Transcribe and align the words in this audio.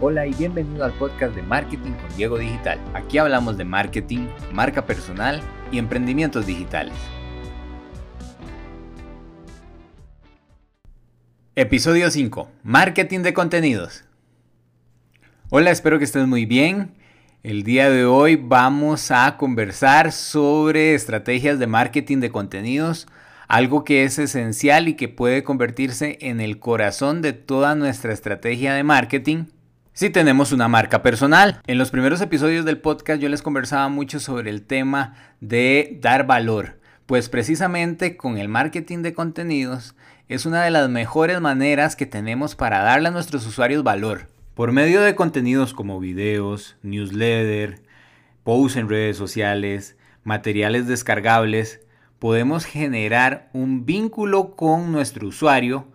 Hola 0.00 0.28
y 0.28 0.32
bienvenido 0.32 0.84
al 0.84 0.92
podcast 0.92 1.34
de 1.34 1.42
Marketing 1.42 1.90
con 1.90 2.16
Diego 2.16 2.38
Digital. 2.38 2.78
Aquí 2.94 3.18
hablamos 3.18 3.58
de 3.58 3.64
marketing, 3.64 4.28
marca 4.52 4.86
personal 4.86 5.40
y 5.72 5.78
emprendimientos 5.78 6.46
digitales. 6.46 6.94
Episodio 11.56 12.12
5. 12.12 12.48
Marketing 12.62 13.22
de 13.22 13.34
contenidos. 13.34 14.04
Hola, 15.50 15.72
espero 15.72 15.98
que 15.98 16.04
estés 16.04 16.28
muy 16.28 16.46
bien. 16.46 16.94
El 17.42 17.64
día 17.64 17.90
de 17.90 18.04
hoy 18.04 18.36
vamos 18.36 19.10
a 19.10 19.36
conversar 19.36 20.12
sobre 20.12 20.94
estrategias 20.94 21.58
de 21.58 21.66
marketing 21.66 22.18
de 22.20 22.30
contenidos 22.30 23.08
algo 23.48 23.82
que 23.82 24.04
es 24.04 24.18
esencial 24.20 24.86
y 24.86 24.94
que 24.94 25.08
puede 25.08 25.42
convertirse 25.42 26.18
en 26.20 26.40
el 26.40 26.60
corazón 26.60 27.20
de 27.20 27.32
toda 27.32 27.74
nuestra 27.74 28.12
estrategia 28.12 28.74
de 28.74 28.84
marketing 28.84 29.46
si 29.98 30.10
tenemos 30.10 30.52
una 30.52 30.68
marca 30.68 31.02
personal. 31.02 31.60
En 31.66 31.76
los 31.76 31.90
primeros 31.90 32.20
episodios 32.20 32.64
del 32.64 32.78
podcast 32.78 33.20
yo 33.20 33.28
les 33.28 33.42
conversaba 33.42 33.88
mucho 33.88 34.20
sobre 34.20 34.48
el 34.48 34.62
tema 34.62 35.16
de 35.40 35.98
dar 36.00 36.24
valor, 36.24 36.78
pues 37.06 37.28
precisamente 37.28 38.16
con 38.16 38.38
el 38.38 38.46
marketing 38.48 38.98
de 38.98 39.12
contenidos 39.12 39.96
es 40.28 40.46
una 40.46 40.62
de 40.62 40.70
las 40.70 40.88
mejores 40.88 41.40
maneras 41.40 41.96
que 41.96 42.06
tenemos 42.06 42.54
para 42.54 42.78
darle 42.84 43.08
a 43.08 43.10
nuestros 43.10 43.44
usuarios 43.44 43.82
valor. 43.82 44.28
Por 44.54 44.70
medio 44.70 45.00
de 45.00 45.16
contenidos 45.16 45.74
como 45.74 45.98
videos, 45.98 46.76
newsletter, 46.84 47.80
posts 48.44 48.76
en 48.76 48.88
redes 48.88 49.16
sociales, 49.16 49.96
materiales 50.22 50.86
descargables, 50.86 51.80
podemos 52.20 52.66
generar 52.66 53.50
un 53.52 53.84
vínculo 53.84 54.54
con 54.54 54.92
nuestro 54.92 55.26
usuario 55.26 55.88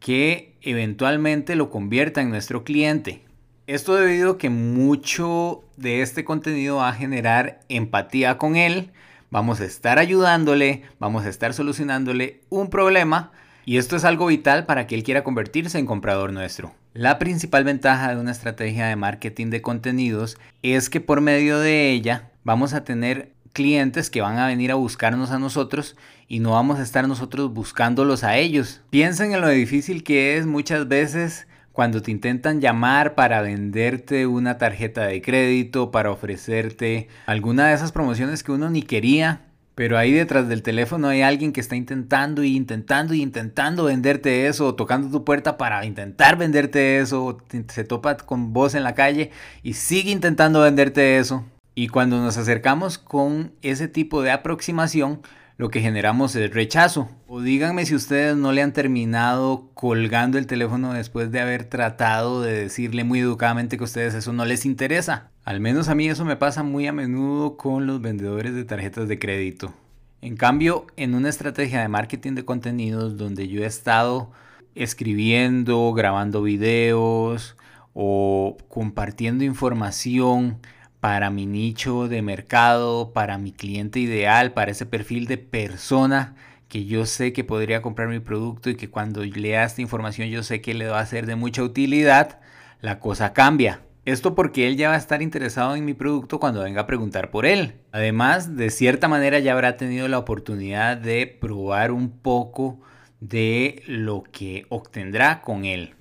que 0.00 0.56
eventualmente 0.62 1.54
lo 1.54 1.68
convierta 1.68 2.22
en 2.22 2.30
nuestro 2.30 2.64
cliente. 2.64 3.26
Esto 3.68 3.94
debido 3.94 4.32
a 4.32 4.38
que 4.38 4.50
mucho 4.50 5.62
de 5.76 6.02
este 6.02 6.24
contenido 6.24 6.76
va 6.76 6.88
a 6.88 6.94
generar 6.94 7.60
empatía 7.68 8.36
con 8.36 8.56
él, 8.56 8.90
vamos 9.30 9.60
a 9.60 9.64
estar 9.64 10.00
ayudándole, 10.00 10.82
vamos 10.98 11.24
a 11.24 11.28
estar 11.28 11.54
solucionándole 11.54 12.40
un 12.50 12.70
problema 12.70 13.30
y 13.64 13.76
esto 13.76 13.94
es 13.94 14.04
algo 14.04 14.26
vital 14.26 14.66
para 14.66 14.88
que 14.88 14.96
él 14.96 15.04
quiera 15.04 15.22
convertirse 15.22 15.78
en 15.78 15.86
comprador 15.86 16.32
nuestro. 16.32 16.74
La 16.92 17.20
principal 17.20 17.62
ventaja 17.62 18.12
de 18.12 18.20
una 18.20 18.32
estrategia 18.32 18.88
de 18.88 18.96
marketing 18.96 19.50
de 19.50 19.62
contenidos 19.62 20.38
es 20.64 20.90
que 20.90 21.00
por 21.00 21.20
medio 21.20 21.60
de 21.60 21.90
ella 21.90 22.30
vamos 22.42 22.74
a 22.74 22.82
tener 22.82 23.30
clientes 23.52 24.10
que 24.10 24.22
van 24.22 24.38
a 24.38 24.48
venir 24.48 24.72
a 24.72 24.76
buscarnos 24.76 25.30
a 25.30 25.38
nosotros 25.38 25.96
y 26.26 26.40
no 26.40 26.50
vamos 26.50 26.80
a 26.80 26.82
estar 26.82 27.06
nosotros 27.06 27.52
buscándolos 27.52 28.24
a 28.24 28.38
ellos. 28.38 28.80
Piensen 28.90 29.32
en 29.32 29.40
lo 29.40 29.48
difícil 29.48 30.02
que 30.02 30.36
es 30.36 30.46
muchas 30.46 30.88
veces 30.88 31.46
cuando 31.72 32.02
te 32.02 32.10
intentan 32.10 32.60
llamar 32.60 33.14
para 33.14 33.42
venderte 33.42 34.26
una 34.26 34.58
tarjeta 34.58 35.06
de 35.06 35.22
crédito, 35.22 35.90
para 35.90 36.10
ofrecerte 36.10 37.08
alguna 37.26 37.68
de 37.68 37.74
esas 37.74 37.92
promociones 37.92 38.42
que 38.42 38.52
uno 38.52 38.70
ni 38.70 38.82
quería. 38.82 39.46
Pero 39.74 39.96
ahí 39.96 40.12
detrás 40.12 40.48
del 40.48 40.62
teléfono 40.62 41.08
hay 41.08 41.22
alguien 41.22 41.52
que 41.52 41.60
está 41.60 41.76
intentando 41.76 42.44
y 42.44 42.56
intentando 42.56 43.14
y 43.14 43.22
intentando 43.22 43.84
venderte 43.84 44.46
eso, 44.46 44.66
o 44.66 44.74
tocando 44.74 45.10
tu 45.10 45.24
puerta 45.24 45.56
para 45.56 45.86
intentar 45.86 46.36
venderte 46.36 46.98
eso, 46.98 47.38
se 47.68 47.84
topa 47.84 48.18
con 48.18 48.52
vos 48.52 48.74
en 48.74 48.84
la 48.84 48.94
calle 48.94 49.30
y 49.62 49.72
sigue 49.72 50.10
intentando 50.10 50.60
venderte 50.60 51.16
eso. 51.16 51.46
Y 51.74 51.88
cuando 51.88 52.20
nos 52.20 52.36
acercamos 52.36 52.98
con 52.98 53.52
ese 53.62 53.88
tipo 53.88 54.20
de 54.20 54.30
aproximación, 54.30 55.22
lo 55.56 55.70
que 55.70 55.80
generamos 55.80 56.34
es 56.36 56.52
rechazo. 56.52 57.08
O 57.26 57.40
díganme 57.40 57.86
si 57.86 57.94
ustedes 57.94 58.36
no 58.36 58.52
le 58.52 58.62
han 58.62 58.72
terminado 58.72 59.70
colgando 59.74 60.38
el 60.38 60.46
teléfono 60.46 60.92
después 60.92 61.30
de 61.30 61.40
haber 61.40 61.64
tratado 61.64 62.42
de 62.42 62.52
decirle 62.52 63.04
muy 63.04 63.20
educadamente 63.20 63.76
que 63.76 63.84
a 63.84 63.86
ustedes 63.86 64.14
eso 64.14 64.32
no 64.32 64.44
les 64.44 64.64
interesa. 64.66 65.30
Al 65.44 65.60
menos 65.60 65.88
a 65.88 65.94
mí 65.94 66.08
eso 66.08 66.24
me 66.24 66.36
pasa 66.36 66.62
muy 66.62 66.86
a 66.86 66.92
menudo 66.92 67.56
con 67.56 67.86
los 67.86 68.00
vendedores 68.00 68.54
de 68.54 68.64
tarjetas 68.64 69.08
de 69.08 69.18
crédito. 69.18 69.74
En 70.20 70.36
cambio, 70.36 70.86
en 70.96 71.14
una 71.14 71.28
estrategia 71.28 71.80
de 71.80 71.88
marketing 71.88 72.34
de 72.34 72.44
contenidos 72.44 73.16
donde 73.16 73.48
yo 73.48 73.62
he 73.62 73.66
estado 73.66 74.30
escribiendo, 74.74 75.92
grabando 75.92 76.42
videos 76.42 77.56
o 77.92 78.56
compartiendo 78.68 79.44
información, 79.44 80.58
para 81.02 81.30
mi 81.30 81.46
nicho 81.46 82.06
de 82.06 82.22
mercado, 82.22 83.12
para 83.12 83.36
mi 83.36 83.50
cliente 83.50 83.98
ideal, 83.98 84.52
para 84.52 84.70
ese 84.70 84.86
perfil 84.86 85.26
de 85.26 85.36
persona 85.36 86.36
que 86.68 86.84
yo 86.84 87.06
sé 87.06 87.32
que 87.32 87.42
podría 87.42 87.82
comprar 87.82 88.06
mi 88.06 88.20
producto 88.20 88.70
y 88.70 88.76
que 88.76 88.88
cuando 88.88 89.24
lea 89.24 89.64
esta 89.64 89.82
información 89.82 90.28
yo 90.28 90.44
sé 90.44 90.60
que 90.60 90.74
le 90.74 90.86
va 90.86 91.00
a 91.00 91.06
ser 91.06 91.26
de 91.26 91.34
mucha 91.34 91.64
utilidad, 91.64 92.38
la 92.80 93.00
cosa 93.00 93.32
cambia. 93.32 93.80
Esto 94.04 94.36
porque 94.36 94.68
él 94.68 94.76
ya 94.76 94.90
va 94.90 94.94
a 94.94 94.98
estar 94.98 95.22
interesado 95.22 95.74
en 95.74 95.84
mi 95.84 95.92
producto 95.92 96.38
cuando 96.38 96.62
venga 96.62 96.82
a 96.82 96.86
preguntar 96.86 97.32
por 97.32 97.46
él. 97.46 97.80
Además, 97.90 98.56
de 98.56 98.70
cierta 98.70 99.08
manera 99.08 99.40
ya 99.40 99.54
habrá 99.54 99.76
tenido 99.76 100.06
la 100.06 100.20
oportunidad 100.20 100.96
de 100.98 101.26
probar 101.26 101.90
un 101.90 102.10
poco 102.10 102.78
de 103.18 103.82
lo 103.88 104.22
que 104.22 104.66
obtendrá 104.68 105.42
con 105.42 105.64
él. 105.64 105.96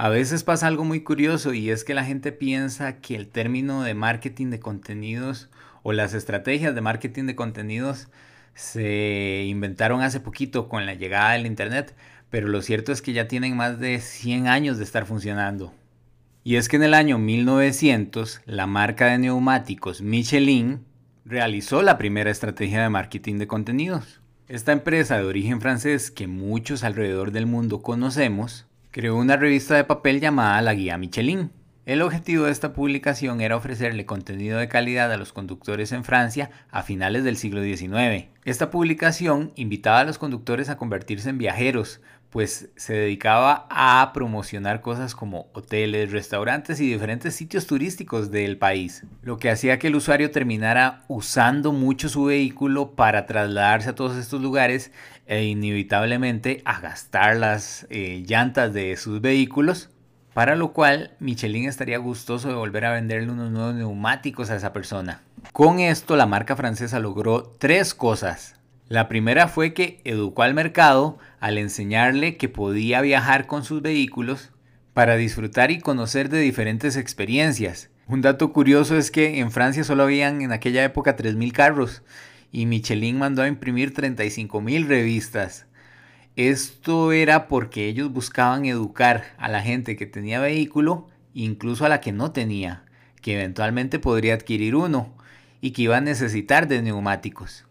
A 0.00 0.10
veces 0.10 0.44
pasa 0.44 0.68
algo 0.68 0.84
muy 0.84 1.00
curioso 1.00 1.52
y 1.54 1.70
es 1.70 1.82
que 1.82 1.92
la 1.92 2.04
gente 2.04 2.30
piensa 2.30 3.00
que 3.00 3.16
el 3.16 3.26
término 3.26 3.82
de 3.82 3.94
marketing 3.94 4.46
de 4.50 4.60
contenidos 4.60 5.48
o 5.82 5.92
las 5.92 6.14
estrategias 6.14 6.72
de 6.76 6.80
marketing 6.80 7.24
de 7.24 7.34
contenidos 7.34 8.06
se 8.54 9.44
inventaron 9.48 10.02
hace 10.02 10.20
poquito 10.20 10.68
con 10.68 10.86
la 10.86 10.94
llegada 10.94 11.32
del 11.32 11.46
Internet, 11.46 11.96
pero 12.30 12.46
lo 12.46 12.62
cierto 12.62 12.92
es 12.92 13.02
que 13.02 13.12
ya 13.12 13.26
tienen 13.26 13.56
más 13.56 13.80
de 13.80 13.98
100 13.98 14.46
años 14.46 14.78
de 14.78 14.84
estar 14.84 15.04
funcionando. 15.04 15.74
Y 16.44 16.54
es 16.54 16.68
que 16.68 16.76
en 16.76 16.84
el 16.84 16.94
año 16.94 17.18
1900 17.18 18.42
la 18.46 18.68
marca 18.68 19.06
de 19.06 19.18
neumáticos 19.18 20.00
Michelin 20.00 20.84
realizó 21.24 21.82
la 21.82 21.98
primera 21.98 22.30
estrategia 22.30 22.84
de 22.84 22.88
marketing 22.88 23.38
de 23.38 23.48
contenidos. 23.48 24.20
Esta 24.46 24.70
empresa 24.70 25.16
de 25.16 25.24
origen 25.24 25.60
francés 25.60 26.12
que 26.12 26.28
muchos 26.28 26.84
alrededor 26.84 27.32
del 27.32 27.46
mundo 27.46 27.82
conocemos 27.82 28.68
creó 28.90 29.16
una 29.16 29.36
revista 29.36 29.74
de 29.74 29.84
papel 29.84 30.20
llamada 30.20 30.62
La 30.62 30.74
Guía 30.74 30.98
Michelin. 30.98 31.50
El 31.84 32.02
objetivo 32.02 32.44
de 32.44 32.52
esta 32.52 32.72
publicación 32.72 33.40
era 33.40 33.56
ofrecerle 33.56 34.04
contenido 34.04 34.58
de 34.58 34.68
calidad 34.68 35.10
a 35.12 35.16
los 35.16 35.32
conductores 35.32 35.92
en 35.92 36.04
Francia 36.04 36.50
a 36.70 36.82
finales 36.82 37.24
del 37.24 37.36
siglo 37.36 37.62
XIX. 37.62 38.28
Esta 38.44 38.70
publicación 38.70 39.52
invitaba 39.56 40.00
a 40.00 40.04
los 40.04 40.18
conductores 40.18 40.68
a 40.68 40.76
convertirse 40.76 41.30
en 41.30 41.38
viajeros, 41.38 42.00
pues 42.30 42.68
se 42.76 42.92
dedicaba 42.92 43.66
a 43.70 44.10
promocionar 44.12 44.80
cosas 44.80 45.14
como 45.14 45.48
hoteles, 45.54 46.12
restaurantes 46.12 46.78
y 46.80 46.90
diferentes 46.90 47.34
sitios 47.34 47.66
turísticos 47.66 48.30
del 48.30 48.58
país, 48.58 49.04
lo 49.22 49.38
que 49.38 49.50
hacía 49.50 49.78
que 49.78 49.86
el 49.86 49.96
usuario 49.96 50.30
terminara 50.30 51.04
usando 51.08 51.72
mucho 51.72 52.08
su 52.08 52.24
vehículo 52.24 52.92
para 52.92 53.26
trasladarse 53.26 53.90
a 53.90 53.94
todos 53.94 54.16
estos 54.16 54.42
lugares 54.42 54.92
e 55.26 55.44
inevitablemente 55.44 56.62
a 56.64 56.80
gastar 56.80 57.36
las 57.36 57.86
eh, 57.90 58.24
llantas 58.26 58.72
de 58.74 58.96
sus 58.96 59.20
vehículos, 59.20 59.90
para 60.34 60.54
lo 60.54 60.72
cual 60.72 61.16
Michelin 61.20 61.68
estaría 61.68 61.98
gustoso 61.98 62.48
de 62.48 62.54
volver 62.54 62.84
a 62.84 62.92
venderle 62.92 63.32
unos 63.32 63.50
nuevos 63.50 63.74
neumáticos 63.74 64.50
a 64.50 64.56
esa 64.56 64.72
persona. 64.72 65.22
Con 65.52 65.80
esto 65.80 66.14
la 66.14 66.26
marca 66.26 66.56
francesa 66.56 67.00
logró 67.00 67.42
tres 67.58 67.94
cosas. 67.94 68.57
La 68.88 69.06
primera 69.06 69.48
fue 69.48 69.74
que 69.74 70.00
educó 70.04 70.42
al 70.42 70.54
mercado 70.54 71.18
al 71.40 71.58
enseñarle 71.58 72.38
que 72.38 72.48
podía 72.48 73.02
viajar 73.02 73.46
con 73.46 73.62
sus 73.62 73.82
vehículos 73.82 74.50
para 74.94 75.16
disfrutar 75.16 75.70
y 75.70 75.78
conocer 75.78 76.30
de 76.30 76.40
diferentes 76.40 76.96
experiencias. 76.96 77.90
Un 78.06 78.22
dato 78.22 78.50
curioso 78.50 78.96
es 78.96 79.10
que 79.10 79.40
en 79.40 79.50
Francia 79.50 79.84
solo 79.84 80.04
habían 80.04 80.40
en 80.40 80.52
aquella 80.52 80.82
época 80.84 81.16
3.000 81.16 81.52
carros 81.52 82.02
y 82.50 82.64
Michelin 82.64 83.18
mandó 83.18 83.42
a 83.42 83.48
imprimir 83.48 83.92
35.000 83.92 84.86
revistas. 84.86 85.66
Esto 86.36 87.12
era 87.12 87.46
porque 87.46 87.88
ellos 87.88 88.10
buscaban 88.10 88.64
educar 88.64 89.34
a 89.36 89.48
la 89.48 89.60
gente 89.60 89.96
que 89.96 90.06
tenía 90.06 90.40
vehículo, 90.40 91.08
incluso 91.34 91.84
a 91.84 91.90
la 91.90 92.00
que 92.00 92.12
no 92.12 92.32
tenía, 92.32 92.84
que 93.20 93.34
eventualmente 93.34 93.98
podría 93.98 94.32
adquirir 94.32 94.74
uno 94.74 95.14
y 95.60 95.72
que 95.72 95.82
iba 95.82 95.98
a 95.98 96.00
necesitar 96.00 96.68
de 96.68 96.80
neumáticos. 96.80 97.67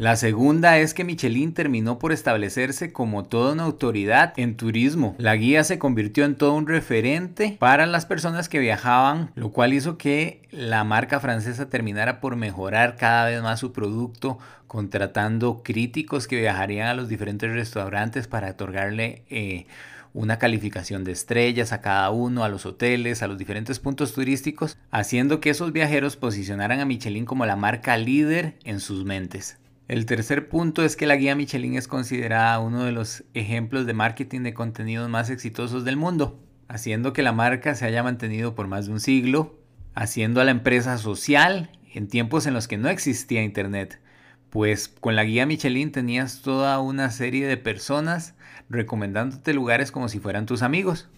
La 0.00 0.16
segunda 0.16 0.78
es 0.78 0.94
que 0.94 1.04
Michelin 1.04 1.52
terminó 1.52 1.98
por 1.98 2.12
establecerse 2.12 2.90
como 2.90 3.24
toda 3.24 3.52
una 3.52 3.64
autoridad 3.64 4.32
en 4.38 4.56
turismo. 4.56 5.14
La 5.18 5.36
guía 5.36 5.62
se 5.62 5.78
convirtió 5.78 6.24
en 6.24 6.36
todo 6.36 6.54
un 6.54 6.66
referente 6.66 7.58
para 7.58 7.84
las 7.84 8.06
personas 8.06 8.48
que 8.48 8.60
viajaban, 8.60 9.30
lo 9.34 9.52
cual 9.52 9.74
hizo 9.74 9.98
que 9.98 10.40
la 10.52 10.84
marca 10.84 11.20
francesa 11.20 11.68
terminara 11.68 12.18
por 12.22 12.36
mejorar 12.36 12.96
cada 12.96 13.26
vez 13.26 13.42
más 13.42 13.60
su 13.60 13.74
producto, 13.74 14.38
contratando 14.66 15.62
críticos 15.62 16.26
que 16.26 16.40
viajarían 16.40 16.88
a 16.88 16.94
los 16.94 17.10
diferentes 17.10 17.52
restaurantes 17.52 18.26
para 18.26 18.52
otorgarle... 18.52 19.24
Eh, 19.28 19.66
una 20.12 20.40
calificación 20.40 21.04
de 21.04 21.12
estrellas 21.12 21.72
a 21.72 21.80
cada 21.80 22.10
uno, 22.10 22.42
a 22.42 22.48
los 22.48 22.66
hoteles, 22.66 23.22
a 23.22 23.28
los 23.28 23.38
diferentes 23.38 23.78
puntos 23.78 24.12
turísticos, 24.12 24.76
haciendo 24.90 25.38
que 25.38 25.50
esos 25.50 25.72
viajeros 25.72 26.16
posicionaran 26.16 26.80
a 26.80 26.84
Michelin 26.84 27.26
como 27.26 27.46
la 27.46 27.54
marca 27.54 27.96
líder 27.96 28.56
en 28.64 28.80
sus 28.80 29.04
mentes. 29.04 29.60
El 29.90 30.06
tercer 30.06 30.48
punto 30.48 30.84
es 30.84 30.94
que 30.94 31.04
la 31.04 31.16
guía 31.16 31.34
Michelin 31.34 31.74
es 31.74 31.88
considerada 31.88 32.60
uno 32.60 32.84
de 32.84 32.92
los 32.92 33.24
ejemplos 33.34 33.86
de 33.86 33.92
marketing 33.92 34.42
de 34.42 34.54
contenidos 34.54 35.10
más 35.10 35.30
exitosos 35.30 35.84
del 35.84 35.96
mundo. 35.96 36.38
haciendo 36.68 37.12
que 37.12 37.24
la 37.24 37.32
marca 37.32 37.74
se 37.74 37.86
haya 37.86 38.04
mantenido 38.04 38.54
por 38.54 38.68
más 38.68 38.86
de 38.86 38.92
un 38.92 39.00
siglo, 39.00 39.58
haciendo 39.96 40.40
a 40.40 40.44
la 40.44 40.52
empresa 40.52 40.96
social 40.96 41.72
en 41.92 42.06
tiempos 42.06 42.46
en 42.46 42.54
los 42.54 42.68
que 42.68 42.78
no 42.78 42.88
existía 42.88 43.42
Internet. 43.42 44.00
Pues 44.48 44.86
con 44.86 45.16
la 45.16 45.24
guía 45.24 45.44
Michelin 45.44 45.90
tenías 45.90 46.40
toda 46.40 46.78
una 46.78 47.10
serie 47.10 47.48
de 47.48 47.56
personas 47.56 48.36
recomendándote 48.68 49.52
lugares 49.54 49.90
como 49.90 50.08
si 50.08 50.20
fueran 50.20 50.46
tus 50.46 50.62
amigos. 50.62 51.08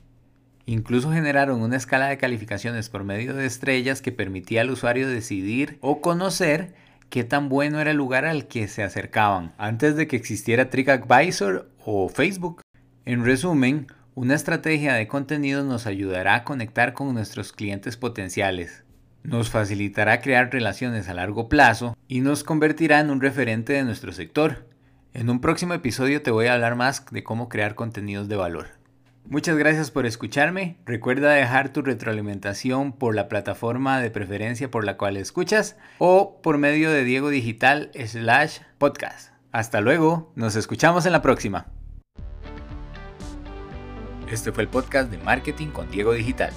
Incluso 0.65 1.13
generaron 1.13 1.61
una 1.61 1.77
escala 1.77 2.09
de 2.09 2.17
calificaciones 2.17 2.89
por 2.89 3.05
medio 3.05 3.35
de 3.35 3.45
estrellas 3.45 4.01
que 4.01 4.13
permitía 4.13 4.63
al 4.63 4.71
usuario 4.71 5.07
decidir 5.11 5.77
o 5.83 6.01
conocer 6.01 6.73
qué 7.13 7.25
tan 7.25 7.51
bueno 7.51 7.79
era 7.79 7.91
el 7.91 7.99
lugar 7.99 8.25
al 8.25 8.49
que 8.49 8.67
se 8.69 8.83
acercaban, 8.83 9.53
antes 9.59 9.97
de 9.97 10.07
que 10.07 10.17
existiera 10.17 10.71
TrickAdvisor 10.71 11.69
o 11.85 12.09
Facebook. 12.09 12.63
En 13.05 13.23
resumen, 13.23 13.87
una 14.15 14.35
estrategia 14.35 14.95
de 14.95 15.07
contenido 15.09 15.63
nos 15.63 15.87
ayudará 15.87 16.37
a 16.37 16.45
conectar 16.45 16.95
con 16.95 17.13
nuestros 17.13 17.53
clientes 17.53 17.99
potenciales, 17.99 18.85
nos 19.25 19.51
facilitará 19.51 20.23
crear 20.23 20.51
relaciones 20.51 21.07
a 21.11 21.13
largo 21.13 21.51
plazo 21.51 21.99
y 22.09 22.23
nos 22.23 22.45
convertirá 22.45 23.01
en 23.01 23.11
un 23.11 23.21
referente 23.21 23.75
de 23.75 23.85
nuestro 23.85 24.13
sector. 24.13 24.67
En 25.13 25.29
un 25.29 25.43
próximo 25.43 25.75
episodio 25.75 26.23
te 26.23 26.31
voy 26.31 26.47
a 26.47 26.55
hablar 26.55 26.77
más 26.77 27.05
de 27.11 27.23
cómo 27.23 27.51
crear 27.51 27.75
contenidos 27.75 28.27
de 28.29 28.37
valor. 28.37 28.82
Muchas 29.25 29.57
gracias 29.57 29.91
por 29.91 30.05
escucharme. 30.05 30.77
Recuerda 30.85 31.33
dejar 31.33 31.73
tu 31.73 31.83
retroalimentación 31.83 32.93
por 32.93 33.15
la 33.15 33.29
plataforma 33.29 34.01
de 34.01 34.11
preferencia 34.11 34.71
por 34.71 34.85
la 34.85 34.97
cual 34.97 35.17
escuchas 35.17 35.77
o 35.99 36.41
por 36.43 36.59
medio 36.59 36.91
de 36.91 37.05
Diego 37.05 37.31
Digital 37.31 37.91
slash 37.95 38.59
podcast. 38.79 39.33
Hasta 39.53 39.81
luego, 39.81 40.33
nos 40.35 40.57
escuchamos 40.57 41.07
en 41.07 41.13
la 41.13 41.23
próxima. 41.23 41.67
Este 44.31 44.51
fue 44.51 44.65
el 44.65 44.69
podcast 44.69 45.11
de 45.11 45.19
Marketing 45.19 45.69
con 45.69 45.91
Diego 45.91 46.13
Digital. 46.13 46.53